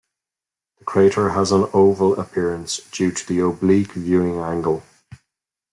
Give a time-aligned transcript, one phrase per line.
[0.79, 4.81] The crater has an oval appearance due to the oblique viewing angle.